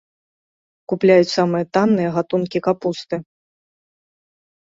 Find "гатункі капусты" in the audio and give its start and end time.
2.15-3.15